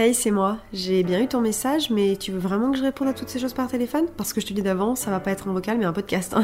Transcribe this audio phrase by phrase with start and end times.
[0.00, 0.56] Hey, c'est moi.
[0.72, 3.38] J'ai bien eu ton message, mais tu veux vraiment que je réponde à toutes ces
[3.38, 4.06] choses par téléphone?
[4.16, 6.32] Parce que je te dis d'avance, ça va pas être un vocal, mais un podcast.
[6.34, 6.42] hein.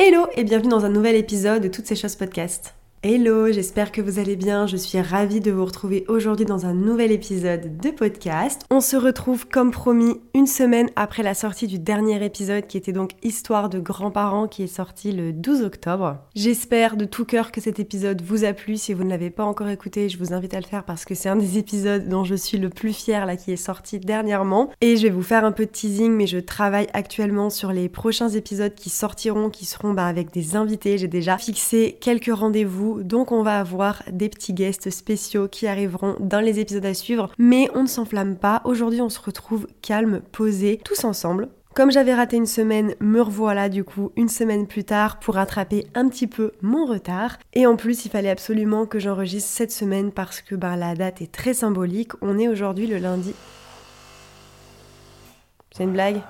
[0.00, 2.74] Hello et bienvenue dans un nouvel épisode de Toutes ces choses podcast.
[3.02, 4.66] Hello, j'espère que vous allez bien.
[4.66, 8.66] Je suis ravie de vous retrouver aujourd'hui dans un nouvel épisode de podcast.
[8.70, 12.92] On se retrouve comme promis une semaine après la sortie du dernier épisode qui était
[12.92, 16.18] donc Histoire de grands-parents qui est sorti le 12 octobre.
[16.34, 18.76] J'espère de tout cœur que cet épisode vous a plu.
[18.76, 21.14] Si vous ne l'avez pas encore écouté, je vous invite à le faire parce que
[21.14, 24.68] c'est un des épisodes dont je suis le plus fière là qui est sorti dernièrement.
[24.82, 27.88] Et je vais vous faire un peu de teasing, mais je travaille actuellement sur les
[27.88, 30.98] prochains épisodes qui sortiront, qui seront bah, avec des invités.
[30.98, 36.16] J'ai déjà fixé quelques rendez-vous donc on va avoir des petits guests spéciaux qui arriveront
[36.20, 37.30] dans les épisodes à suivre.
[37.38, 41.48] Mais on ne s'enflamme pas, aujourd'hui on se retrouve calme, posé, tous ensemble.
[41.72, 45.86] Comme j'avais raté une semaine, me revoilà du coup une semaine plus tard pour rattraper
[45.94, 47.38] un petit peu mon retard.
[47.54, 51.22] Et en plus, il fallait absolument que j'enregistre cette semaine parce que bah, la date
[51.22, 52.10] est très symbolique.
[52.22, 53.34] On est aujourd'hui le lundi.
[55.70, 56.20] C'est une blague?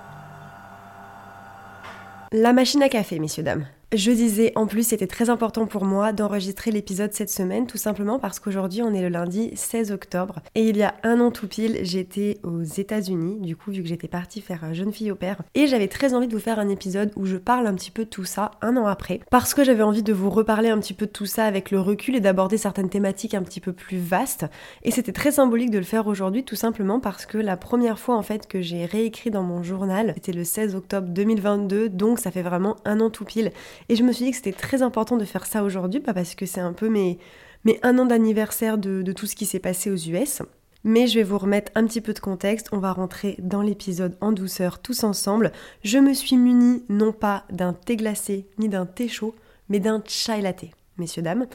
[2.33, 3.67] La machine à café, messieurs, dames.
[3.93, 8.21] Je disais, en plus, c'était très important pour moi d'enregistrer l'épisode cette semaine, tout simplement
[8.21, 10.43] parce qu'aujourd'hui, on est le lundi 16 octobre.
[10.55, 13.89] Et il y a un an tout pile, j'étais aux États-Unis, du coup, vu que
[13.89, 15.43] j'étais partie faire un jeune fille au père.
[15.57, 18.05] Et j'avais très envie de vous faire un épisode où je parle un petit peu
[18.05, 19.19] de tout ça un an après.
[19.29, 21.81] Parce que j'avais envie de vous reparler un petit peu de tout ça avec le
[21.81, 24.47] recul et d'aborder certaines thématiques un petit peu plus vastes.
[24.85, 28.17] Et c'était très symbolique de le faire aujourd'hui, tout simplement parce que la première fois,
[28.17, 32.31] en fait, que j'ai réécrit dans mon journal, c'était le 16 octobre 2022, donc ça
[32.31, 33.51] fait vraiment un an tout pile.
[33.89, 36.35] Et je me suis dit que c'était très important de faire ça aujourd'hui, pas parce
[36.35, 37.19] que c'est un peu mes,
[37.65, 40.43] mes un an d'anniversaire de, de tout ce qui s'est passé aux US.
[40.83, 44.17] Mais je vais vous remettre un petit peu de contexte, on va rentrer dans l'épisode
[44.21, 45.53] en douceur tous ensemble.
[45.85, 49.35] Je me suis munie non pas d'un thé glacé ni d'un thé chaud,
[49.69, 50.65] mais d'un chai latte,
[50.97, 51.47] messieurs, dames.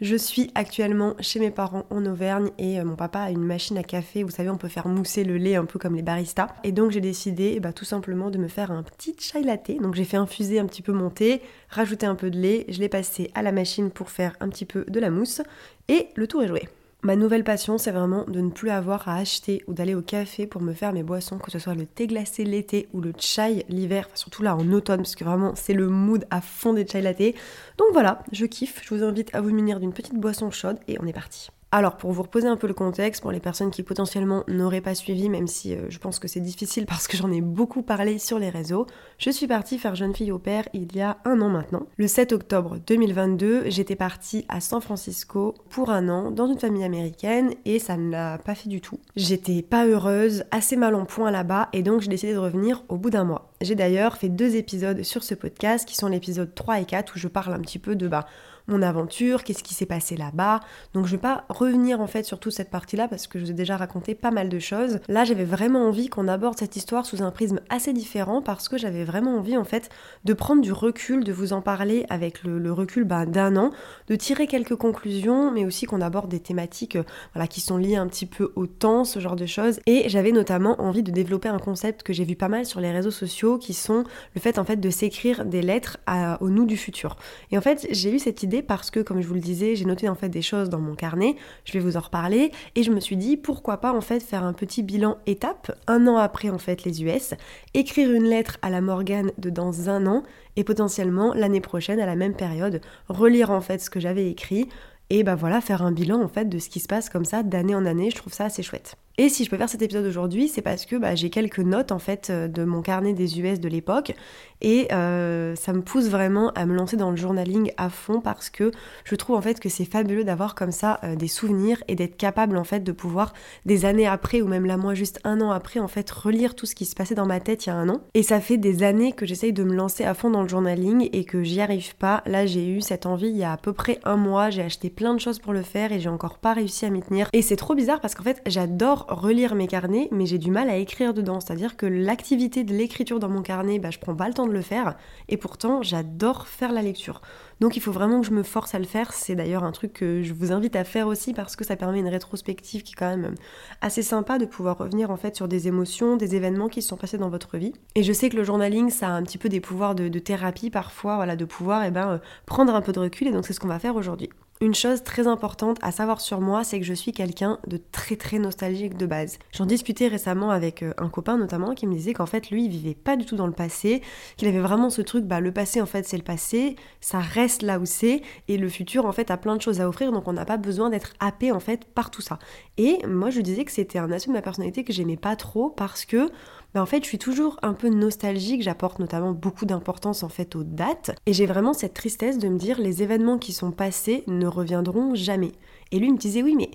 [0.00, 3.78] Je suis actuellement chez mes parents en Auvergne et euh, mon papa a une machine
[3.78, 4.24] à café.
[4.24, 6.48] Vous savez, on peut faire mousser le lait un peu comme les baristas.
[6.64, 9.70] Et donc j'ai décidé bah, tout simplement de me faire un petit chai latte.
[9.80, 12.80] Donc j'ai fait infuser un petit peu mon thé, rajouter un peu de lait, je
[12.80, 15.42] l'ai passé à la machine pour faire un petit peu de la mousse
[15.86, 16.68] et le tour est joué.
[17.04, 20.46] Ma nouvelle passion, c'est vraiment de ne plus avoir à acheter ou d'aller au café
[20.46, 23.66] pour me faire mes boissons, que ce soit le thé glacé l'été ou le chai
[23.68, 27.02] l'hiver, surtout là en automne, parce que vraiment c'est le mood à fond des chai
[27.02, 27.34] latte.
[27.76, 30.96] Donc voilà, je kiffe, je vous invite à vous munir d'une petite boisson chaude et
[30.98, 31.50] on est parti.
[31.76, 34.94] Alors, pour vous reposer un peu le contexte, pour les personnes qui potentiellement n'auraient pas
[34.94, 38.20] suivi, même si euh, je pense que c'est difficile parce que j'en ai beaucoup parlé
[38.20, 38.86] sur les réseaux,
[39.18, 41.88] je suis partie faire jeune fille au père il y a un an maintenant.
[41.96, 46.84] Le 7 octobre 2022, j'étais partie à San Francisco pour un an dans une famille
[46.84, 49.00] américaine et ça ne l'a pas fait du tout.
[49.16, 52.98] J'étais pas heureuse, assez mal en point là-bas et donc j'ai décidé de revenir au
[52.98, 53.50] bout d'un mois.
[53.60, 57.18] J'ai d'ailleurs fait deux épisodes sur ce podcast qui sont l'épisode 3 et 4 où
[57.18, 58.26] je parle un petit peu de bah,
[58.66, 60.60] mon aventure, qu'est-ce qui s'est passé là-bas.
[60.94, 63.50] Donc je vais pas revenir en fait sur toute cette partie-là parce que je vous
[63.50, 65.00] ai déjà raconté pas mal de choses.
[65.08, 68.78] Là, j'avais vraiment envie qu'on aborde cette histoire sous un prisme assez différent parce que
[68.78, 69.90] j'avais vraiment envie en fait
[70.24, 73.70] de prendre du recul, de vous en parler avec le, recul bah, d'un an,
[74.08, 78.06] de tirer quelques conclusions, mais aussi qu'on aborde des thématiques euh, qui sont liées un
[78.06, 79.80] petit peu au temps, ce genre de choses.
[79.86, 82.90] Et j'avais notamment envie de développer un concept que j'ai vu pas mal sur les
[82.90, 84.04] réseaux sociaux qui sont
[84.34, 87.16] le fait en fait de s'écrire des lettres à, au nous du futur.
[87.50, 89.84] Et en fait, j'ai eu cette idée parce que, comme je vous le disais, j'ai
[89.84, 92.90] noté en fait des choses dans mon carnet, je vais vous en reparler, et je
[92.90, 96.50] me suis dit pourquoi pas en fait faire un petit bilan étape, un an après
[96.50, 97.34] en fait les US,
[97.74, 100.22] écrire une lettre à la Morgane de dans un an,
[100.56, 104.68] et potentiellement l'année prochaine à la même période, relire en fait ce que j'avais écrit,
[105.10, 107.42] et bah voilà, faire un bilan en fait de ce qui se passe comme ça
[107.42, 108.96] d'année en année, je trouve ça assez chouette.
[109.16, 111.92] Et si je peux faire cet épisode aujourd'hui, c'est parce que bah, j'ai quelques notes
[111.92, 114.12] en fait euh, de mon carnet des US de l'époque
[114.60, 118.50] et euh, ça me pousse vraiment à me lancer dans le journaling à fond parce
[118.50, 118.72] que
[119.04, 122.16] je trouve en fait que c'est fabuleux d'avoir comme ça euh, des souvenirs et d'être
[122.16, 123.34] capable en fait de pouvoir
[123.66, 126.66] des années après ou même là moi juste un an après en fait relire tout
[126.66, 128.00] ce qui se passait dans ma tête il y a un an.
[128.14, 131.08] Et ça fait des années que j'essaye de me lancer à fond dans le journaling
[131.12, 132.24] et que j'y arrive pas.
[132.26, 134.90] Là j'ai eu cette envie il y a à peu près un mois, j'ai acheté
[134.90, 137.28] plein de choses pour le faire et j'ai encore pas réussi à m'y tenir.
[137.32, 140.68] Et c'est trop bizarre parce qu'en fait j'adore relire mes carnets, mais j'ai du mal
[140.70, 141.40] à écrire dedans.
[141.40, 144.52] C'est-à-dire que l'activité de l'écriture dans mon carnet, bah, je prends pas le temps de
[144.52, 144.96] le faire,
[145.28, 147.20] et pourtant j'adore faire la lecture.
[147.60, 149.12] Donc il faut vraiment que je me force à le faire.
[149.12, 152.00] C'est d'ailleurs un truc que je vous invite à faire aussi parce que ça permet
[152.00, 153.34] une rétrospective qui est quand même
[153.80, 156.96] assez sympa de pouvoir revenir en fait sur des émotions, des événements qui se sont
[156.96, 157.72] passés dans votre vie.
[157.94, 160.70] Et je sais que le journaling, ça a un petit peu des pouvoirs de, thérapie
[160.70, 163.52] parfois, voilà, de pouvoir eh ben, euh, prendre un peu de recul, et donc c'est
[163.52, 164.30] ce qu'on va faire aujourd'hui.
[164.60, 168.14] Une chose très importante à savoir sur moi, c'est que je suis quelqu'un de très
[168.14, 169.40] très nostalgique de base.
[169.50, 172.70] J'en discutais récemment avec euh, un copain notamment qui me disait qu'en fait lui il
[172.70, 174.00] vivait pas du tout dans le passé,
[174.36, 177.62] qu'il avait vraiment ce truc, bah le passé en fait c'est le passé, ça reste
[177.62, 180.28] là où c'est, et le futur en fait a plein de choses à offrir, donc
[180.28, 182.38] on n'a pas besoin d'être happé en fait par tout ça.
[182.78, 185.68] Et moi je disais que c'était un aspect de ma personnalité que j'aimais pas trop
[185.68, 186.30] parce que
[186.74, 190.56] bah, en fait, je suis toujours un peu nostalgique, j'apporte notamment beaucoup d'importance en fait
[190.56, 194.24] aux dates, et j'ai vraiment cette tristesse de me dire les événements qui sont passés
[194.26, 195.52] ne reviendront jamais.
[195.92, 196.72] Et lui me disait oui, mais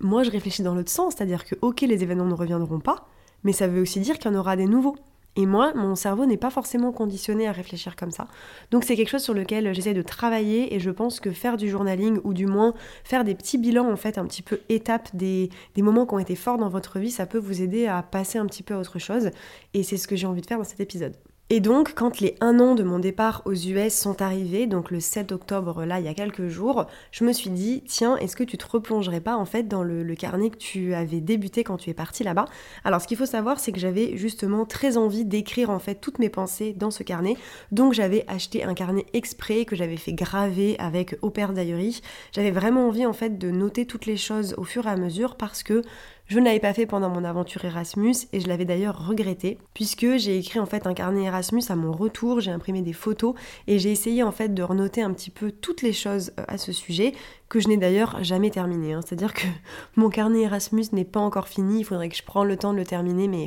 [0.00, 3.06] moi je réfléchis dans l'autre sens, c'est-à-dire que ok, les événements ne reviendront pas,
[3.44, 4.96] mais ça veut aussi dire qu'il y en aura des nouveaux.
[5.36, 8.26] Et moi, mon cerveau n'est pas forcément conditionné à réfléchir comme ça.
[8.70, 11.68] Donc c'est quelque chose sur lequel j'essaie de travailler et je pense que faire du
[11.68, 12.74] journaling ou du moins
[13.04, 16.18] faire des petits bilans en fait un petit peu étapes des, des moments qui ont
[16.18, 18.78] été forts dans votre vie, ça peut vous aider à passer un petit peu à
[18.78, 19.30] autre chose.
[19.74, 21.14] Et c'est ce que j'ai envie de faire dans cet épisode.
[21.48, 24.98] Et donc, quand les un an de mon départ aux US sont arrivés, donc le
[24.98, 28.42] 7 octobre, là, il y a quelques jours, je me suis dit, tiens, est-ce que
[28.42, 31.88] tu te replongerais pas en fait dans le, carnet que tu avais débuté quand tu
[31.88, 32.46] es parti là-bas?
[32.82, 36.18] Alors, ce qu'il faut savoir, c'est que j'avais justement très envie d'écrire en fait toutes
[36.18, 37.36] mes pensées dans ce carnet.
[37.70, 42.00] Donc, j'avais acheté un carnet exprès que j'avais fait graver avec Opère Diary.
[42.32, 45.36] J'avais vraiment envie en fait de noter toutes les choses au fur et à mesure
[45.36, 45.82] parce que
[46.28, 50.16] je ne l'avais pas fait pendant mon aventure Erasmus et je l'avais d'ailleurs regretté puisque
[50.16, 53.34] j'ai écrit en fait un carnet Erasmus à mon retour, j'ai imprimé des photos
[53.68, 56.58] et j'ai essayé en fait de renoter un petit peu toutes les choses euh, à
[56.58, 57.12] ce sujet
[57.48, 58.92] que je n'ai d'ailleurs jamais terminé.
[58.92, 59.00] Hein.
[59.06, 59.46] C'est-à-dire que
[59.96, 62.78] mon carnet Erasmus n'est pas encore fini, il faudrait que je prenne le temps de
[62.78, 63.46] le terminer mais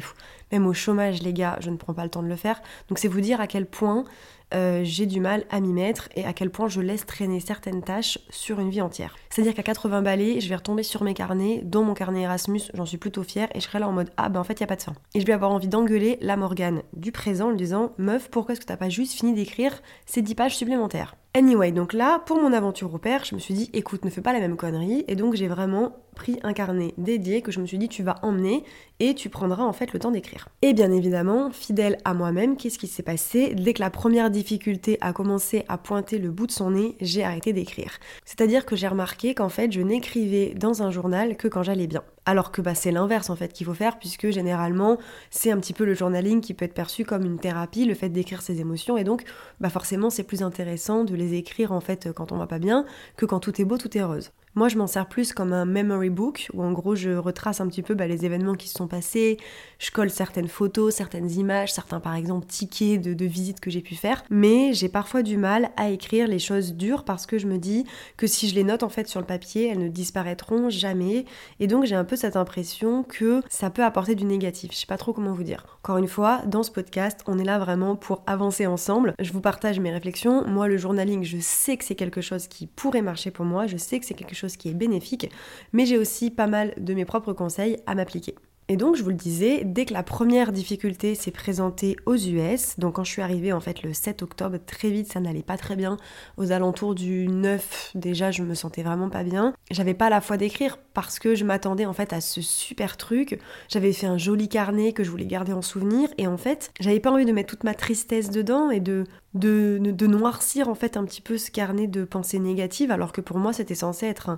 [0.53, 2.61] même au chômage les gars, je ne prends pas le temps de le faire.
[2.87, 4.05] Donc c'est vous dire à quel point
[4.53, 7.83] euh, j'ai du mal à m'y mettre et à quel point je laisse traîner certaines
[7.83, 9.15] tâches sur une vie entière.
[9.29, 12.85] C'est-à-dire qu'à 80 balais, je vais retomber sur mes carnets, dont mon carnet Erasmus, j'en
[12.85, 14.67] suis plutôt fière, et je serai là en mode Ah ben en fait, il a
[14.67, 14.93] pas de fin.
[15.13, 18.53] Et je vais avoir envie d'engueuler la Morgane du présent en lui disant Meuf, pourquoi
[18.53, 21.15] est-ce que t'as pas juste fini d'écrire ces 10 pages supplémentaires?
[21.35, 24.21] Anyway, donc là, pour mon aventure au père, je me suis dit, écoute, ne fais
[24.21, 25.05] pas la même connerie.
[25.07, 28.15] Et donc j'ai vraiment pris un carnet dédié que je me suis dit, tu vas
[28.23, 28.63] emmener
[28.99, 30.49] et tu prendras en fait le temps d'écrire.
[30.63, 33.53] Et bien évidemment, fidèle à moi-même, qu'est-ce qui s'est passé?
[33.53, 37.23] Dès que la première difficulté a commencé à pointer le bout de son nez, j'ai
[37.23, 37.99] arrêté d'écrire.
[38.25, 42.03] C'est-à-dire que j'ai remarqué qu'en fait, je n'écrivais dans un journal que quand j'allais bien.
[42.25, 44.97] Alors que bah, c'est l'inverse en fait qu'il faut faire puisque généralement
[45.29, 48.09] c'est un petit peu le journaling qui peut être perçu comme une thérapie, le fait
[48.09, 49.23] d'écrire ses émotions et donc
[49.59, 52.85] bah forcément c'est plus intéressant de les écrire en fait quand on va pas bien
[53.17, 54.31] que quand tout est beau, tout est rose.
[54.55, 57.67] Moi, je m'en sers plus comme un memory book, où en gros, je retrace un
[57.67, 59.37] petit peu bah, les événements qui se sont passés,
[59.77, 63.95] je colle certaines photos, certaines images, certains par exemple tickets de, visites que j'ai pu
[63.95, 67.57] faire, mais j'ai parfois du mal à écrire les choses dures parce que je me
[67.57, 67.85] dis
[68.17, 71.25] que si je les note en fait sur le papier, elles ne disparaîtront jamais,
[71.59, 74.71] et donc j'ai un peu cette impression que ça peut apporter du négatif.
[74.73, 75.65] Je sais pas trop comment vous dire.
[75.83, 79.13] Encore une fois, dans ce podcast, on est là vraiment pour avancer ensemble.
[79.19, 80.45] Je vous partage mes réflexions.
[80.47, 83.77] Moi, le journaling, je sais que c'est quelque chose qui pourrait marcher pour moi, je
[83.77, 85.29] sais que c'est quelque chose qui est bénéfique,
[85.73, 88.35] mais j'ai aussi pas mal de mes propres conseils à m'appliquer.
[88.71, 92.77] Et donc, je vous le disais, dès que la première difficulté s'est présentée aux US,
[92.77, 95.57] donc quand je suis arrivée en fait le 7 octobre, très vite, ça n'allait pas
[95.57, 95.97] très bien.
[96.37, 99.55] Aux alentours du 9, déjà, je me sentais vraiment pas bien.
[99.71, 103.39] J'avais pas la foi d'écrire parce que je m'attendais en fait à ce super truc.
[103.67, 106.99] J'avais fait un joli carnet que je voulais garder en souvenir et en fait, j'avais
[106.99, 109.05] pas envie de mettre toute ma tristesse dedans et de
[109.35, 113.37] de, noircir en fait un petit peu ce carnet de pensées négatives alors que pour
[113.37, 114.37] moi c'était censé être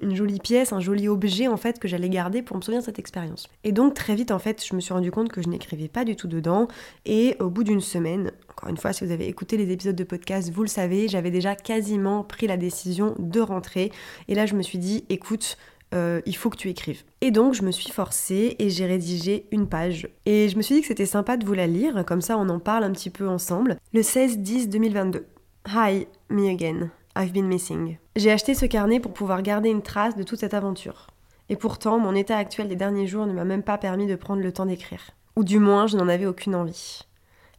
[0.00, 2.86] une jolie pièce, un joli objet en fait que j'allais garder pour me souvenir de
[2.86, 3.48] cette expérience.
[3.64, 6.04] Et donc très vite en fait je me suis rendu compte que je n'écrivais pas
[6.04, 6.68] du tout dedans
[7.04, 10.04] et au bout d'une semaine, encore une fois si vous avez écouté les épisodes de
[10.04, 13.92] podcast vous le savez, j'avais déjà quasiment pris la décision de rentrer
[14.28, 15.58] et là je me suis dit écoute
[15.94, 17.04] euh, il faut que tu écrives.
[17.20, 20.08] Et donc je me suis forcée et j'ai rédigé une page.
[20.26, 22.48] Et je me suis dit que c'était sympa de vous la lire, comme ça on
[22.48, 23.78] en parle un petit peu ensemble.
[23.92, 25.22] Le 16-10-2022.
[25.68, 26.90] Hi, me again.
[27.16, 27.96] I've been missing.
[28.14, 31.06] J'ai acheté ce carnet pour pouvoir garder une trace de toute cette aventure.
[31.48, 34.42] Et pourtant, mon état actuel des derniers jours ne m'a même pas permis de prendre
[34.42, 35.12] le temps d'écrire.
[35.36, 37.06] Ou du moins, je n'en avais aucune envie.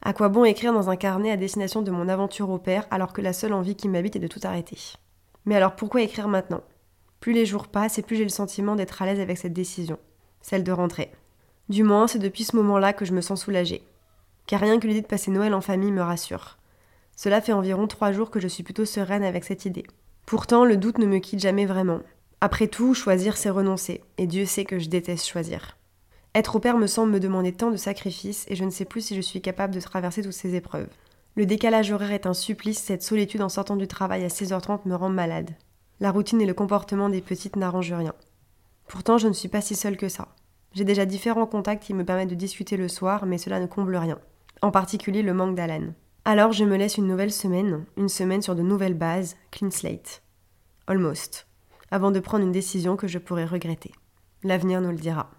[0.02, 3.14] À quoi bon écrire dans un carnet à destination de mon aventure au père alors
[3.14, 4.78] que la seule envie qui m'habite est de tout arrêter?
[5.46, 6.62] Mais alors pourquoi écrire maintenant?
[7.20, 9.98] Plus les jours passent et plus j'ai le sentiment d'être à l'aise avec cette décision,
[10.42, 11.12] celle de rentrer.
[11.70, 13.84] Du moins, c'est depuis ce moment-là que je me sens soulagée.
[14.46, 16.58] Car rien que l'idée de passer Noël en famille me rassure.
[17.16, 19.86] Cela fait environ trois jours que je suis plutôt sereine avec cette idée.
[20.26, 22.02] Pourtant, le doute ne me quitte jamais vraiment.
[22.40, 25.76] Après tout, choisir, c'est renoncer, et Dieu sait que je déteste choisir.
[26.36, 29.02] Être au père me semble me demander tant de sacrifices, et je ne sais plus
[29.02, 30.90] si je suis capable de traverser toutes ces épreuves.
[31.36, 34.96] Le décalage horaire est un supplice, cette solitude en sortant du travail à 16h30 me
[34.96, 35.52] rend malade.
[36.00, 38.14] La routine et le comportement des petites n'arrangent rien.
[38.88, 40.30] Pourtant, je ne suis pas si seule que ça.
[40.74, 43.96] J'ai déjà différents contacts qui me permettent de discuter le soir, mais cela ne comble
[43.96, 44.20] rien.
[44.62, 45.94] En particulier le manque d'haleine.
[46.26, 50.22] Alors je me laisse une nouvelle semaine, une semaine sur de nouvelles bases, clean slate.
[50.86, 51.48] almost,
[51.90, 53.92] avant de prendre une décision que je pourrais regretter.
[54.44, 55.32] L'avenir nous le dira.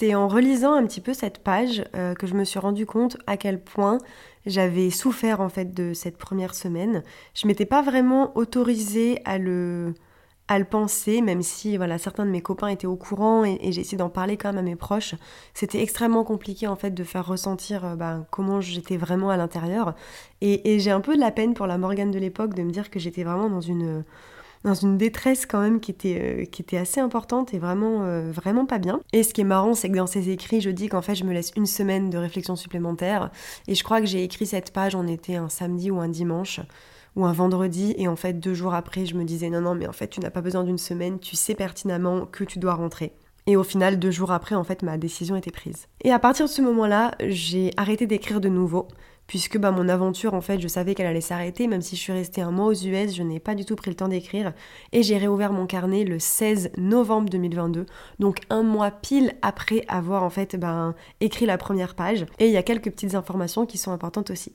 [0.00, 3.16] C'est en relisant un petit peu cette page euh, que je me suis rendu compte
[3.26, 3.98] à quel point
[4.46, 7.02] j'avais souffert en fait de cette première semaine.
[7.34, 9.94] Je m'étais pas vraiment autorisée à le
[10.46, 13.80] à le penser, même si voilà certains de mes copains étaient au courant et, j'ai
[13.80, 15.16] essayé d'en parler quand même à mes proches.
[15.52, 19.96] C'était extrêmement compliqué en fait de faire ressentir euh, ben, comment j'étais vraiment à l'intérieur.
[20.42, 22.90] Et, j'ai un peu de la peine pour la Morgane de l'époque de me dire
[22.90, 24.04] que j'étais vraiment dans une
[24.64, 28.30] dans une détresse quand même qui était, euh, qui était assez importante et vraiment, euh,
[28.30, 29.00] vraiment pas bien.
[29.12, 31.24] Et ce qui est marrant, c'est que dans ces écrits, je dis qu'en fait, je
[31.24, 33.30] me laisse une semaine de réflexion supplémentaire.
[33.66, 36.60] Et je crois que j'ai écrit cette page, on était un samedi ou un dimanche
[37.16, 39.88] ou un vendredi et en fait deux jours après je me disais non non mais
[39.88, 43.12] en fait tu n'as pas besoin d'une semaine, tu sais pertinemment que tu dois rentrer.
[43.46, 45.88] Et au final deux jours après en fait ma décision était prise.
[46.04, 48.88] Et à partir de ce moment-là j'ai arrêté d'écrire de nouveau
[49.28, 52.12] puisque bah, mon aventure en fait je savais qu'elle allait s'arrêter même si je suis
[52.12, 54.52] restée un mois aux US je n'ai pas du tout pris le temps d'écrire
[54.90, 57.86] et j'ai réouvert mon carnet le 16 novembre 2022
[58.18, 62.52] donc un mois pile après avoir en fait ben, écrit la première page et il
[62.52, 64.52] y a quelques petites informations qui sont importantes aussi.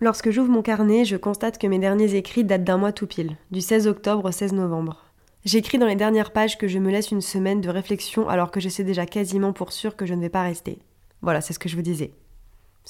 [0.00, 3.36] Lorsque j'ouvre mon carnet, je constate que mes derniers écrits datent d'un mois tout pile,
[3.50, 5.04] du 16 octobre au 16 novembre.
[5.44, 8.60] J'écris dans les dernières pages que je me laisse une semaine de réflexion alors que
[8.60, 10.78] je sais déjà quasiment pour sûr que je ne vais pas rester.
[11.20, 12.12] Voilà, c'est ce que je vous disais.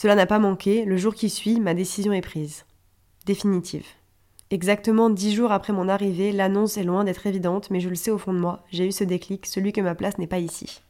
[0.00, 2.67] Cela n'a pas manqué, le jour qui suit, ma décision est prise.
[3.26, 3.85] Définitive.
[4.49, 8.12] Exactement dix jours après mon arrivée, l'annonce est loin d'être évidente, mais je le sais
[8.12, 10.83] au fond de moi, j'ai eu ce déclic, celui que ma place n'est pas ici.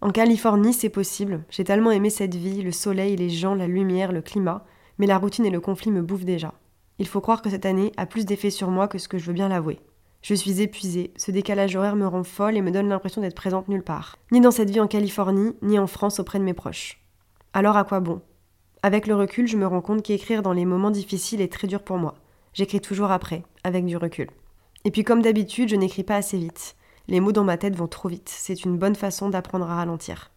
[0.00, 4.12] En Californie, c'est possible, j'ai tellement aimé cette vie, le soleil, les gens, la lumière,
[4.12, 4.64] le climat,
[4.96, 6.54] mais la routine et le conflit me bouffent déjà.
[6.98, 9.26] Il faut croire que cette année a plus d'effet sur moi que ce que je
[9.26, 9.78] veux bien l'avouer.
[10.22, 13.68] Je suis épuisée, ce décalage horaire me rend folle et me donne l'impression d'être présente
[13.68, 17.04] nulle part, ni dans cette vie en Californie, ni en France auprès de mes proches.
[17.52, 18.22] Alors à quoi bon?
[18.84, 21.80] Avec le recul, je me rends compte qu'écrire dans les moments difficiles est très dur
[21.80, 22.16] pour moi.
[22.52, 24.28] J'écris toujours après, avec du recul.
[24.84, 26.76] Et puis comme d'habitude, je n'écris pas assez vite.
[27.08, 28.28] Les mots dans ma tête vont trop vite.
[28.28, 30.32] C'est une bonne façon d'apprendre à ralentir.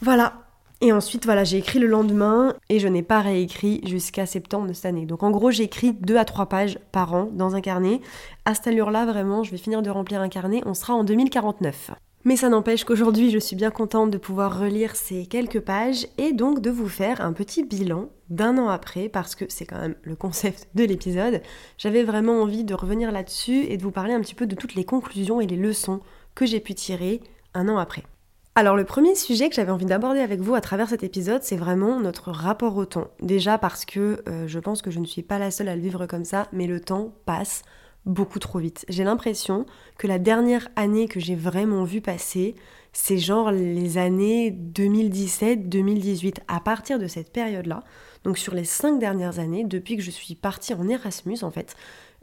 [0.00, 0.32] Voilà,
[0.80, 4.72] et ensuite, voilà, j'ai écrit le lendemain et je n'ai pas réécrit jusqu'à septembre de
[4.72, 5.04] cette année.
[5.04, 8.00] Donc en gros, j'écris deux à trois pages par an dans un carnet.
[8.46, 10.62] À cette allure-là, vraiment, je vais finir de remplir un carnet.
[10.64, 11.90] On sera en 2049.
[12.24, 16.32] Mais ça n'empêche qu'aujourd'hui, je suis bien contente de pouvoir relire ces quelques pages et
[16.32, 19.96] donc de vous faire un petit bilan d'un an après, parce que c'est quand même
[20.02, 21.40] le concept de l'épisode.
[21.78, 24.74] J'avais vraiment envie de revenir là-dessus et de vous parler un petit peu de toutes
[24.74, 26.00] les conclusions et les leçons
[26.34, 27.22] que j'ai pu tirer
[27.54, 28.04] un an après.
[28.54, 31.56] Alors le premier sujet que j'avais envie d'aborder avec vous à travers cet épisode, c'est
[31.56, 33.08] vraiment notre rapport au temps.
[33.22, 35.80] Déjà parce que euh, je pense que je ne suis pas la seule à le
[35.80, 37.62] vivre comme ça, mais le temps passe
[38.06, 38.84] beaucoup trop vite.
[38.88, 39.66] J'ai l'impression
[39.98, 42.54] que la dernière année que j'ai vraiment vu passer,
[42.92, 46.38] c'est genre les années 2017-2018.
[46.48, 47.82] À partir de cette période-là,
[48.24, 51.76] donc sur les cinq dernières années, depuis que je suis partie en Erasmus en fait,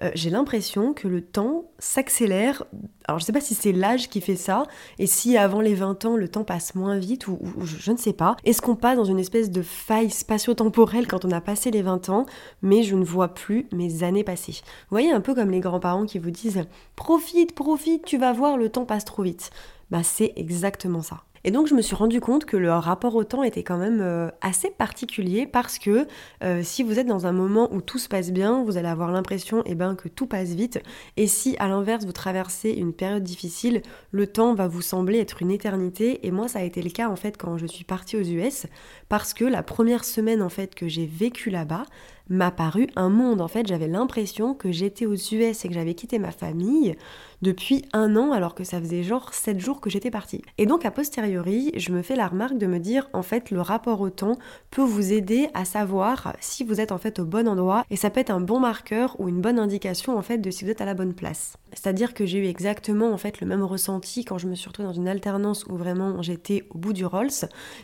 [0.03, 2.63] euh, j'ai l'impression que le temps s'accélère.
[3.07, 4.63] Alors je sais pas si c'est l'âge qui fait ça,
[4.99, 8.13] et si avant les 20 ans le temps passe moins vite, ou, je, ne sais
[8.13, 8.35] pas.
[8.43, 12.09] Est-ce qu'on passe dans une espèce de faille spatio-temporelle quand on a passé les 20
[12.09, 12.25] ans,
[12.61, 14.51] mais je ne vois plus mes années passer?
[14.51, 18.57] Vous voyez un peu comme les grands-parents qui vous disent Profite, profite, tu vas voir,
[18.57, 19.49] le temps passe trop vite.
[19.89, 21.23] Bah c'est exactement ça.
[21.43, 24.01] Et donc je me suis rendu compte que leur rapport au temps était quand même
[24.01, 26.05] euh, assez particulier parce que
[26.43, 29.11] euh, si vous êtes dans un moment où tout se passe bien, vous allez avoir
[29.11, 30.81] l'impression eh ben, que tout passe vite.
[31.15, 35.41] Et si à l'inverse vous traversez une période difficile, le temps va vous sembler être
[35.41, 36.27] une éternité.
[36.27, 38.65] Et moi ça a été le cas en fait quand je suis partie aux US
[39.07, 41.85] parce que la première semaine en fait que j'ai vécu là-bas,
[42.29, 42.51] m'a
[42.95, 43.41] un monde.
[43.41, 46.95] En fait, j'avais l'impression que j'étais aux US et que j'avais quitté ma famille
[47.41, 50.41] depuis un an alors que ça faisait genre 7 jours que j'étais partie.
[50.57, 53.61] Et donc, a posteriori, je me fais la remarque de me dire, en fait, le
[53.61, 54.37] rapport au temps
[54.71, 58.09] peut vous aider à savoir si vous êtes en fait au bon endroit et ça
[58.09, 60.81] peut être un bon marqueur ou une bonne indication en fait de si vous êtes
[60.81, 61.57] à la bonne place.
[61.73, 64.87] C'est-à-dire que j'ai eu exactement en fait le même ressenti quand je me suis retrouvée
[64.87, 67.29] dans une alternance où vraiment j'étais au bout du Rolls,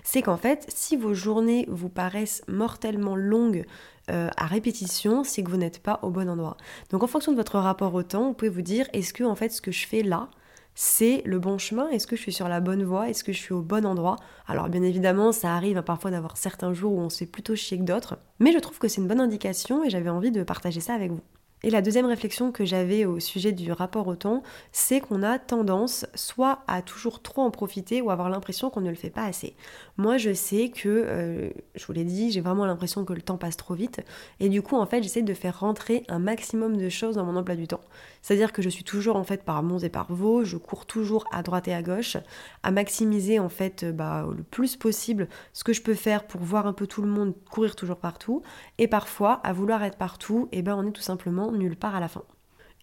[0.03, 3.65] c'est qu'en fait, si vos journées vous paraissent mortellement longues
[4.11, 6.57] euh, à répétition, c'est que vous n'êtes pas au bon endroit.
[6.89, 9.35] Donc en fonction de votre rapport au temps, vous pouvez vous dire est-ce que en
[9.35, 10.29] fait ce que je fais là,
[10.75, 11.89] c'est le bon chemin?
[11.89, 13.09] Est-ce que je suis sur la bonne voie?
[13.09, 14.17] Est-ce que je suis au bon endroit?
[14.47, 17.77] Alors bien évidemment, ça arrive parfois d'avoir certains jours où on se fait plutôt chier
[17.77, 20.81] que d'autres, mais je trouve que c'est une bonne indication et j'avais envie de partager
[20.81, 21.21] ça avec vous.
[21.65, 24.43] Et la deuxième réflexion que j'avais au sujet du rapport au temps,
[24.73, 28.89] c'est qu'on a tendance soit à toujours trop en profiter ou avoir l'impression qu'on ne
[28.89, 29.55] le fait pas assez.
[29.95, 33.37] Moi, je sais que, euh, je vous l'ai dit, j'ai vraiment l'impression que le temps
[33.37, 34.01] passe trop vite.
[34.41, 37.37] Et du coup, en fait, j'essaie de faire rentrer un maximum de choses dans mon
[37.37, 37.79] emploi du temps.
[38.21, 41.25] C'est-à-dire que je suis toujours, en fait, par monts et par vaux, je cours toujours
[41.31, 42.17] à droite et à gauche,
[42.63, 46.67] à maximiser, en fait, bah, le plus possible ce que je peux faire pour voir
[46.67, 48.41] un peu tout le monde courir toujours partout.
[48.79, 51.95] Et parfois, à vouloir être partout, et eh ben, on est tout simplement nulle part
[51.95, 52.23] à la fin.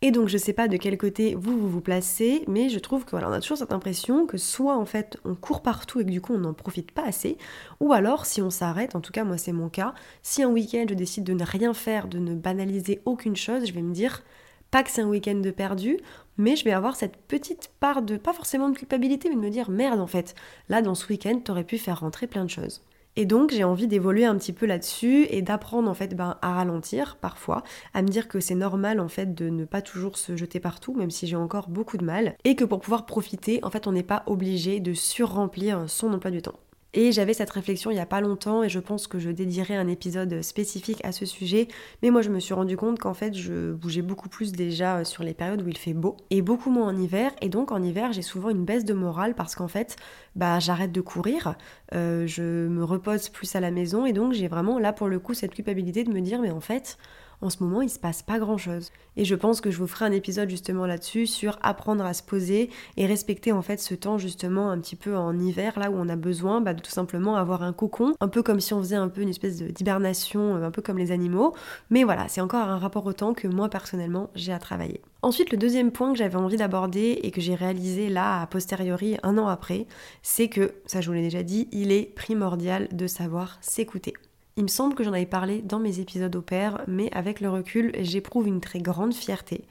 [0.02, 3.10] Et donc je sais pas de quel côté vous vous, placez, mais je trouve que
[3.10, 6.10] voilà, on a toujours cette impression que soit en fait on court partout et que
[6.10, 7.36] du coup on n'en profite pas assez,
[7.80, 10.86] ou alors si on s'arrête, en tout cas moi c'est mon cas, si un week-end
[10.88, 14.22] je décide de ne rien faire, de ne banaliser aucune chose, je vais me dire
[14.70, 15.98] pas que c'est un week-end de perdu,
[16.38, 19.50] mais je vais avoir cette petite part de, pas forcément de culpabilité, mais de me
[19.50, 20.34] dire merde en fait,
[20.70, 22.82] là dans ce week-end t'aurais pu faire rentrer plein de choses.
[23.16, 26.54] Et donc j'ai envie d'évoluer un petit peu là-dessus et d'apprendre en fait ben, à
[26.54, 30.36] ralentir parfois, à me dire que c'est normal en fait de ne pas toujours se
[30.36, 33.70] jeter partout, même si j'ai encore beaucoup de mal, et que pour pouvoir profiter, en
[33.70, 36.58] fait on n'est pas obligé de surremplir son emploi du temps.
[36.92, 39.76] Et j'avais cette réflexion il n'y a pas longtemps et je pense que je dédierai
[39.76, 41.68] un épisode spécifique à ce sujet.
[42.02, 45.22] Mais moi je me suis rendu compte qu'en fait je bougeais beaucoup plus déjà sur
[45.22, 47.30] les périodes où il fait beau et beaucoup moins en hiver.
[47.42, 49.96] Et donc en hiver j'ai souvent une baisse de morale parce qu'en fait
[50.34, 51.54] bah j'arrête de courir,
[51.94, 55.20] euh, je me repose plus à la maison et donc j'ai vraiment là pour le
[55.20, 56.98] coup cette culpabilité de me dire mais en fait
[57.42, 58.90] en ce moment il se passe pas grand chose.
[59.16, 62.22] Et je pense que je vous ferai un épisode justement là-dessus sur apprendre à se
[62.22, 65.94] poser et respecter en fait ce temps justement un petit peu en hiver là où
[65.96, 68.80] on a besoin bah, de tout simplement avoir un cocon, un peu comme si on
[68.80, 71.54] faisait un peu une espèce d'hibernation, euh, un peu comme les animaux.
[71.90, 75.00] Mais voilà, c'est encore un rapport au temps que moi personnellement j'ai à travailler.
[75.22, 79.18] Ensuite, le deuxième point que j'avais envie d'aborder et que j'ai réalisé là a posteriori
[79.22, 79.86] un an après,
[80.22, 84.14] c'est que, ça je vous l'ai déjà dit, il est primordial de savoir s'écouter.
[84.60, 87.48] Il me semble que j'en avais parlé dans mes épisodes au père, mais avec le
[87.48, 89.64] recul, j'éprouve une très grande fierté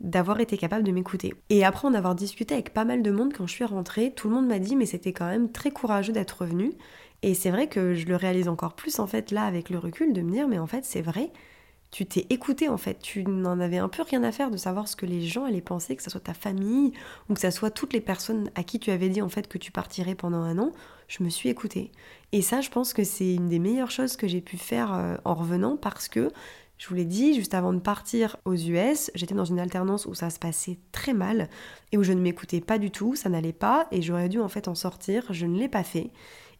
[0.00, 1.32] d'avoir été capable de m'écouter.
[1.48, 4.28] Et après en avoir discuté avec pas mal de monde quand je suis rentrée, tout
[4.28, 6.74] le monde m'a dit mais c'était quand même très courageux d'être revenu.
[7.22, 10.12] Et c'est vrai que je le réalise encore plus en fait là avec le recul
[10.12, 11.30] de me dire mais en fait c'est vrai,
[11.94, 14.88] tu t'es écouté en fait, tu n'en avais un peu rien à faire de savoir
[14.88, 16.92] ce que les gens allaient penser, que ce soit ta famille
[17.28, 19.58] ou que ce soit toutes les personnes à qui tu avais dit en fait que
[19.58, 20.72] tu partirais pendant un an,
[21.06, 21.92] je me suis écoutée.
[22.32, 25.16] Et ça je pense que c'est une des meilleures choses que j'ai pu faire euh,
[25.24, 26.32] en revenant parce que
[26.78, 30.14] je vous l'ai dit, juste avant de partir aux US, j'étais dans une alternance où
[30.14, 31.48] ça se passait très mal
[31.92, 34.48] et où je ne m'écoutais pas du tout, ça n'allait pas et j'aurais dû en
[34.48, 36.10] fait en sortir, je ne l'ai pas fait.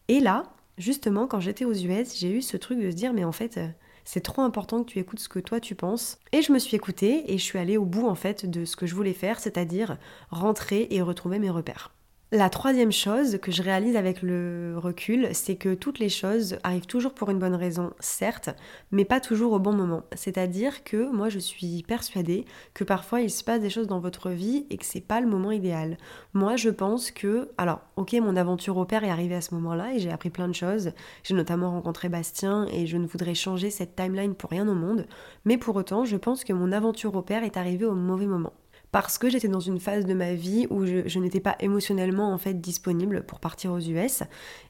[0.07, 0.43] Et là,
[0.77, 3.57] justement, quand j'étais aux US, j'ai eu ce truc de se dire mais en fait,
[3.57, 3.67] euh,
[4.05, 6.19] c'est trop important que tu écoutes ce que toi tu penses.
[6.31, 8.75] Et je me suis écoutée et je suis allée au bout en fait de ce
[8.75, 9.97] que je voulais faire, c'est-à-dire
[10.29, 11.91] rentrer et retrouver mes repères.
[12.35, 16.85] La troisième chose que je réalise avec le recul, c'est que toutes les choses arrivent
[16.85, 18.49] toujours pour une bonne raison, certes,
[18.91, 20.03] mais pas toujours au bon moment.
[20.17, 22.43] C'est-à-dire que moi je suis persuadée
[22.73, 25.27] que parfois il se passe des choses dans votre vie et que c'est pas le
[25.27, 25.95] moment idéal.
[26.33, 29.93] Moi je pense que, alors ok, mon aventure au père est arrivée à ce moment-là
[29.93, 30.91] et j'ai appris plein de choses.
[31.23, 35.07] J'ai notamment rencontré Bastien et je ne voudrais changer cette timeline pour rien au monde,
[35.45, 38.51] mais pour autant je pense que mon aventure au père est arrivée au mauvais moment
[38.95, 42.37] parce que j'étais dans une phase de ma vie où je, n'étais pas émotionnellement en
[42.37, 44.23] fait disponible pour partir aux US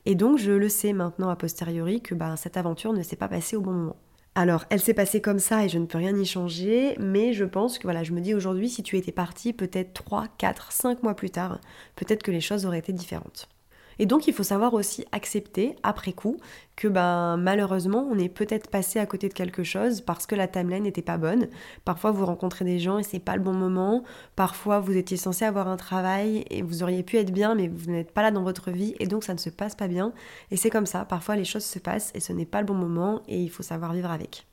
[0.07, 3.27] et donc je le sais maintenant a posteriori que bah, cette aventure ne s'est pas
[3.27, 3.95] passée au bon moment.
[4.33, 7.45] Alors, elle s'est passée comme ça et je ne peux rien y changer, mais je
[7.45, 11.03] pense que voilà, je me dis aujourd'hui, si tu étais parti peut-être 3, 4, 5
[11.03, 11.59] mois plus tard,
[11.95, 13.47] peut-être que les choses auraient été différentes.
[13.99, 16.37] Et donc il faut savoir aussi accepter après coup
[16.75, 20.47] que ben malheureusement on est peut-être passé à côté de quelque chose parce que la
[20.47, 21.47] timeline n'était pas bonne.
[21.85, 24.03] Parfois vous rencontrez des gens et c'est pas le bon moment.
[24.35, 27.91] Parfois vous étiez censé avoir un travail et vous auriez pu être bien mais vous
[27.91, 30.13] n'êtes pas là dans votre vie et donc ça ne se passe pas bien.
[30.51, 32.75] Et c'est comme ça, parfois les choses se passent et ce n'est pas le bon
[32.75, 34.45] moment et il faut savoir vivre avec.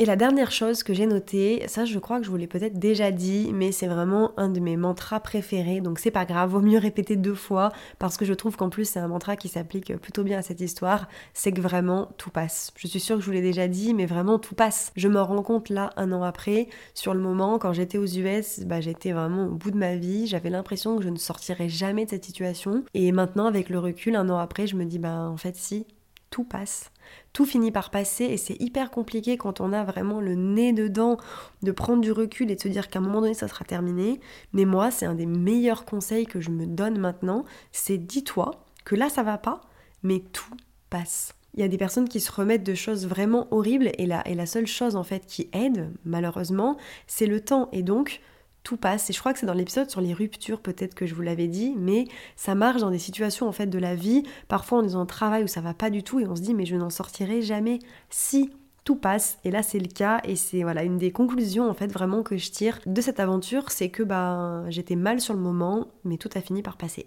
[0.00, 2.78] Et la dernière chose que j'ai notée, ça je crois que je vous l'ai peut-être
[2.78, 6.60] déjà dit, mais c'est vraiment un de mes mantras préférés, donc c'est pas grave, vaut
[6.60, 9.96] mieux répéter deux fois, parce que je trouve qu'en plus c'est un mantra qui s'applique
[9.96, 12.70] plutôt bien à cette histoire, c'est que vraiment tout passe.
[12.76, 14.92] Je suis sûre que je vous l'ai déjà dit, mais vraiment tout passe.
[14.94, 18.60] Je me rends compte là, un an après, sur le moment, quand j'étais aux US,
[18.60, 22.04] bah, j'étais vraiment au bout de ma vie, j'avais l'impression que je ne sortirais jamais
[22.04, 25.28] de cette situation, et maintenant avec le recul, un an après, je me dis, bah
[25.28, 25.88] en fait si,
[26.30, 26.92] tout passe.
[27.32, 31.18] Tout finit par passer et c'est hyper compliqué quand on a vraiment le nez dedans
[31.62, 34.20] de prendre du recul et de se dire qu'à un moment donné ça sera terminé.
[34.52, 38.94] Mais moi, c'est un des meilleurs conseils que je me donne maintenant, c'est dis-toi que
[38.94, 39.60] là ça va pas,
[40.02, 40.54] mais tout
[40.90, 41.34] passe.
[41.54, 44.46] Il y a des personnes qui se remettent de choses vraiment horribles et la, la
[44.46, 47.68] seule chose en fait qui aide, malheureusement, c'est le temps.
[47.72, 48.20] Et donc,
[48.62, 49.10] tout passe.
[49.10, 51.48] Et je crois que c'est dans l'épisode sur les ruptures, peut-être que je vous l'avais
[51.48, 54.22] dit, mais ça marche dans des situations en fait de la vie.
[54.48, 56.42] Parfois on est dans un travail où ça va pas du tout et on se
[56.42, 57.78] dit mais je n'en sortirai jamais.
[58.10, 58.50] Si
[58.88, 59.38] tout passe.
[59.44, 60.22] Et là, c'est le cas.
[60.24, 63.70] Et c'est voilà une des conclusions en fait vraiment que je tire de cette aventure,
[63.70, 67.06] c'est que bah j'étais mal sur le moment, mais tout a fini par passer.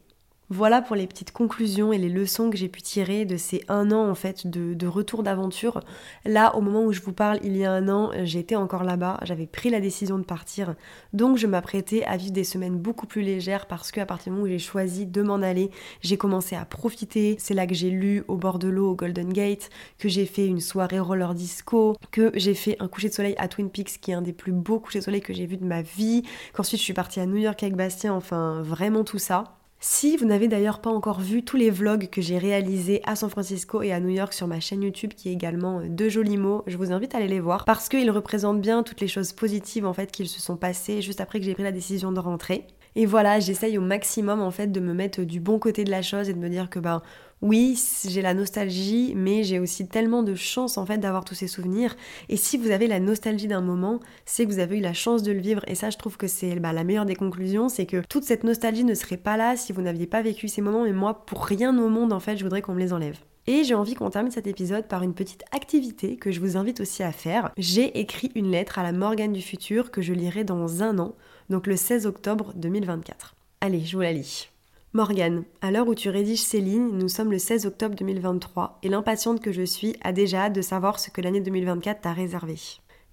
[0.54, 3.90] Voilà pour les petites conclusions et les leçons que j'ai pu tirer de ces un
[3.90, 5.80] an en fait de, retour d'aventure.
[6.26, 9.18] Là, au moment où je vous parle, il y a un an, j'étais encore là-bas,
[9.22, 10.76] j'avais pris la décision de partir,
[11.14, 14.44] donc je m'apprêtais à vivre des semaines beaucoup plus légères parce qu'à partir du moment
[14.44, 17.38] où j'ai choisi de m'en aller, j'ai commencé à profiter.
[17.40, 20.48] C'est là que j'ai lu au bord de l'eau au Golden Gate, que j'ai fait
[20.48, 24.12] une soirée roller disco, que j'ai fait un coucher de soleil à Twin Peaks qui
[24.12, 26.82] est un des plus beaux couchers de soleil que j'ai vu de ma vie, qu'ensuite
[26.82, 29.61] je suis partie à New York avec Bastien, enfin vraiment tout ça.
[29.84, 33.32] Si vous n'avez d'ailleurs pas encore vu tous les vlogs que j'ai réalisés à San
[33.32, 36.38] Francisco et à New York sur ma chaîne YouTube qui est également euh, de jolis
[36.38, 39.34] mots, je vous invite à aller les voir parce qu'ils représentent bien toutes les choses
[39.34, 42.20] positives en fait qui se sont passées juste après que j'ai pris la décision de
[42.20, 42.68] rentrer.
[42.96, 46.04] Et voilà, j'essaye au maximum en fait de me mettre du bon côté de la
[46.04, 47.02] chose et de me dire que ben
[47.42, 51.48] oui, j'ai la nostalgie, mais j'ai aussi tellement de chance en fait d'avoir tous ces
[51.48, 51.96] souvenirs.
[52.30, 55.24] Et si vous avez la nostalgie d'un moment, c'est que vous avez eu la chance
[55.24, 55.64] de le vivre.
[55.68, 58.44] Et ça, je trouve que c'est bah, la meilleure des conclusions, c'est que toute cette
[58.44, 60.86] nostalgie ne serait pas là si vous n'aviez pas vécu ces moments.
[60.86, 63.18] Et moi, pour rien au monde, en fait, je voudrais qu'on me les enlève.
[63.48, 66.80] Et j'ai envie qu'on termine cet épisode par une petite activité que je vous invite
[66.80, 67.52] aussi à faire.
[67.58, 71.16] J'ai écrit une lettre à la Morgane du futur que je lirai dans un an,
[71.50, 73.34] donc le 16 octobre 2024.
[73.62, 74.51] Allez, je vous la lis.
[74.94, 78.90] Morgane, à l'heure où tu rédiges ces lignes, nous sommes le 16 octobre 2023 et
[78.90, 82.58] l'impatiente que je suis a déjà hâte de savoir ce que l'année 2024 t'a réservé.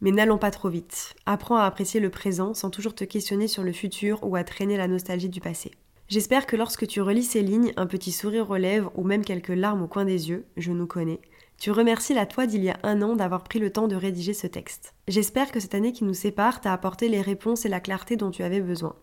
[0.00, 1.14] Mais n'allons pas trop vite.
[1.24, 4.76] Apprends à apprécier le présent sans toujours te questionner sur le futur ou à traîner
[4.76, 5.70] la nostalgie du passé.
[6.08, 9.48] J'espère que lorsque tu relis ces lignes, un petit sourire aux lèvres ou même quelques
[9.48, 11.20] larmes au coin des yeux, je nous connais,
[11.58, 14.34] tu remercies la toi d'il y a un an d'avoir pris le temps de rédiger
[14.34, 14.94] ce texte.
[15.06, 18.32] J'espère que cette année qui nous sépare t'a apporté les réponses et la clarté dont
[18.32, 18.96] tu avais besoin.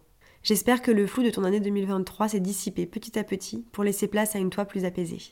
[0.45, 4.07] J'espère que le flou de ton année 2023 s'est dissipé petit à petit pour laisser
[4.07, 5.31] place à une toi plus apaisée.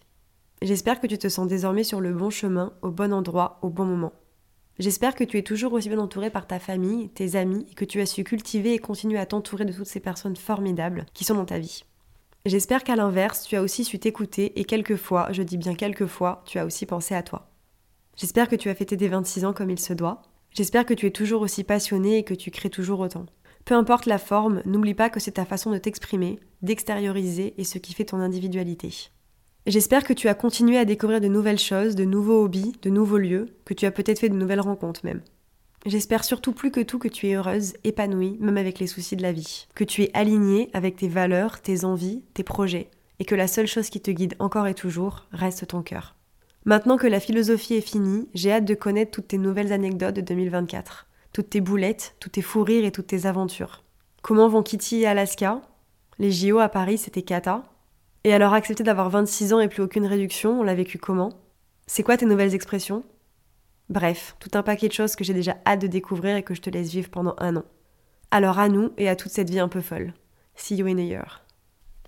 [0.63, 3.85] J'espère que tu te sens désormais sur le bon chemin, au bon endroit, au bon
[3.85, 4.13] moment.
[4.79, 7.85] J'espère que tu es toujours aussi bien entouré par ta famille, tes amis, et que
[7.85, 11.35] tu as su cultiver et continuer à t'entourer de toutes ces personnes formidables qui sont
[11.35, 11.85] dans ta vie.
[12.47, 16.57] J'espère qu'à l'inverse, tu as aussi su t'écouter et quelquefois, je dis bien quelquefois, tu
[16.57, 17.51] as aussi pensé à toi.
[18.15, 20.23] J'espère que tu as fêté tes 26 ans comme il se doit.
[20.49, 23.27] J'espère que tu es toujours aussi passionné et que tu crées toujours autant.
[23.65, 27.77] Peu importe la forme, n'oublie pas que c'est ta façon de t'exprimer, d'extérioriser et ce
[27.77, 29.09] qui fait ton individualité.
[29.65, 33.17] J'espère que tu as continué à découvrir de nouvelles choses, de nouveaux hobbies, de nouveaux
[33.17, 35.21] lieux, que tu as peut-être fait de nouvelles rencontres même.
[35.85, 39.21] J'espère surtout plus que tout que tu es heureuse, épanouie, même avec les soucis de
[39.21, 43.35] la vie, que tu es alignée avec tes valeurs, tes envies, tes projets, et que
[43.35, 46.15] la seule chose qui te guide encore et toujours reste ton cœur.
[46.65, 50.21] Maintenant que la philosophie est finie, j'ai hâte de connaître toutes tes nouvelles anecdotes de
[50.21, 53.83] 2024 toutes tes boulettes, tous tes fous rires et toutes tes aventures.
[54.21, 55.61] Comment vont Kitty et Alaska?
[56.19, 57.63] Les JO à Paris, c'était cata.
[58.23, 61.33] Et alors accepter d'avoir 26 ans et plus aucune réduction, on l'a vécu comment?
[61.87, 63.03] C'est quoi tes nouvelles expressions?
[63.89, 66.61] Bref, tout un paquet de choses que j'ai déjà hâte de découvrir et que je
[66.61, 67.65] te laisse vivre pendant un an.
[68.31, 70.13] Alors à nous et à toute cette vie un peu folle.
[70.55, 71.43] See you in a year.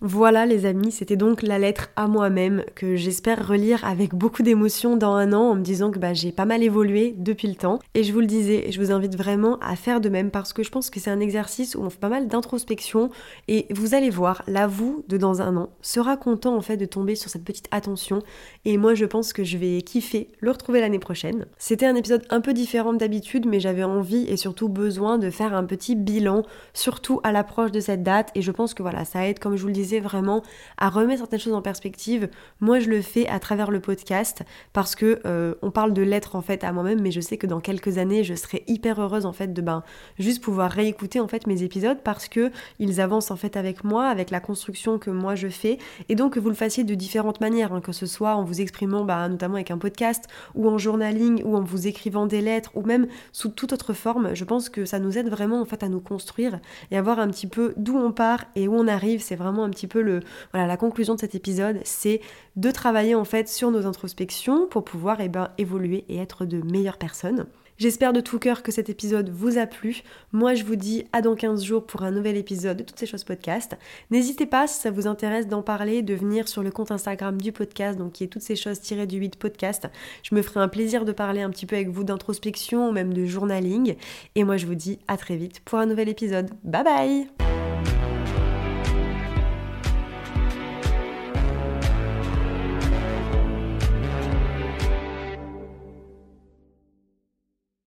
[0.01, 4.97] Voilà les amis, c'était donc la lettre à moi-même que j'espère relire avec beaucoup d'émotion
[4.97, 7.79] dans un an en me disant que bah, j'ai pas mal évolué depuis le temps.
[7.93, 10.63] Et je vous le disais, je vous invite vraiment à faire de même parce que
[10.63, 13.09] je pense que c'est un exercice où on fait pas mal d'introspection
[13.47, 16.85] et vous allez voir, là vous de dans un an sera content en fait de
[16.85, 18.19] tomber sur cette petite attention
[18.65, 21.45] et moi je pense que je vais kiffer le retrouver l'année prochaine.
[21.57, 25.53] C'était un épisode un peu différent d'habitude mais j'avais envie et surtout besoin de faire
[25.53, 29.25] un petit bilan surtout à l'approche de cette date et je pense que voilà ça
[29.25, 30.41] aide comme je vous le disais vraiment
[30.77, 32.29] à remettre certaines choses en perspective.
[32.59, 34.43] Moi, je le fais à travers le podcast
[34.73, 37.47] parce que euh, on parle de lettres en fait à moi-même, mais je sais que
[37.47, 39.83] dans quelques années, je serai hyper heureuse en fait de ben
[40.19, 44.07] juste pouvoir réécouter en fait mes épisodes parce que ils avancent en fait avec moi,
[44.07, 45.77] avec la construction que moi je fais,
[46.09, 48.61] et donc que vous le fassiez de différentes manières, hein, que ce soit en vous
[48.61, 52.71] exprimant bah, notamment avec un podcast ou en journaling ou en vous écrivant des lettres
[52.75, 54.35] ou même sous toute autre forme.
[54.35, 56.59] Je pense que ça nous aide vraiment en fait à nous construire
[56.91, 59.21] et à voir un petit peu d'où on part et où on arrive.
[59.21, 62.21] C'est vraiment un peu le, voilà, la conclusion de cet épisode, c'est
[62.55, 66.61] de travailler en fait sur nos introspections pour pouvoir eh ben, évoluer et être de
[66.61, 67.45] meilleures personnes.
[67.77, 70.01] J'espère de tout cœur que cet épisode vous a plu.
[70.31, 73.05] Moi, je vous dis à dans 15 jours pour un nouvel épisode de Toutes ces
[73.05, 73.75] choses podcast.
[74.11, 77.51] N'hésitez pas, si ça vous intéresse d'en parler, de venir sur le compte Instagram du
[77.51, 79.89] podcast, donc qui est Toutes ces choses tirées du 8 podcast.
[80.23, 83.13] Je me ferai un plaisir de parler un petit peu avec vous d'introspection ou même
[83.13, 83.95] de journaling.
[84.35, 86.51] Et moi, je vous dis à très vite pour un nouvel épisode.
[86.63, 87.64] Bye bye